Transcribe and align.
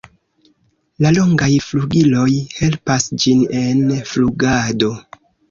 La 1.05 1.11
longaj 1.17 1.49
flugiloj 1.65 2.25
helpas 2.57 3.07
ĝin 3.27 3.45
en 3.61 3.95
flugado. 4.15 4.93